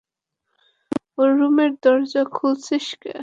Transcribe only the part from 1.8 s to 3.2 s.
দরজা খুলেছিল কে?